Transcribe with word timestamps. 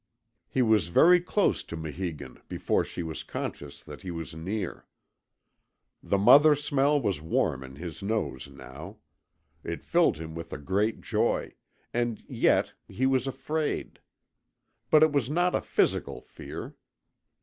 He 0.47 0.63
was 0.63 0.87
very 0.87 1.19
close 1.21 1.63
to 1.63 1.77
Maheegun 1.77 2.41
before 2.47 2.83
she 2.83 3.03
was 3.03 3.21
conscious 3.21 3.83
that 3.83 4.01
he 4.01 4.09
was 4.09 4.33
near. 4.33 4.87
The 6.01 6.17
Mother 6.17 6.55
smell 6.55 6.99
was 6.99 7.21
warm 7.21 7.63
in 7.63 7.75
his 7.75 8.01
nose 8.01 8.49
now; 8.49 8.97
it 9.63 9.85
filled 9.85 10.17
him 10.17 10.33
with 10.33 10.51
a 10.53 10.57
great 10.57 11.01
joy; 11.01 11.53
and 11.93 12.19
yet 12.27 12.73
he 12.87 13.05
was 13.05 13.27
afraid. 13.27 13.99
But 14.89 15.03
it 15.03 15.11
was 15.11 15.29
not 15.29 15.53
a 15.53 15.61
physical 15.61 16.19
fear. 16.21 16.75